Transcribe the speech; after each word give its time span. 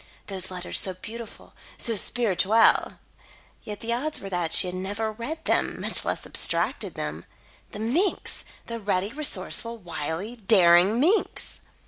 Those 0.25 0.49
letters 0.49 0.79
so 0.79 0.95
beautiful, 0.95 1.53
so 1.77 1.93
spirituelle! 1.93 2.97
Yet, 3.61 3.81
the 3.81 3.93
odds 3.93 4.19
were 4.19 4.31
that 4.31 4.51
she 4.51 4.65
had 4.67 4.73
never 4.75 5.11
read 5.11 5.45
them, 5.45 5.79
much 5.79 6.03
less 6.03 6.25
abstracted 6.25 6.95
them. 6.95 7.23
The 7.71 7.77
minx! 7.81 8.43
the 8.65 8.79
ready, 8.79 9.13
resourceful, 9.13 9.77
wily, 9.77 10.37
daring 10.37 10.99
minx! 10.99 11.61